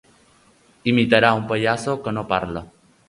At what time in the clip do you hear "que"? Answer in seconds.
2.09-2.15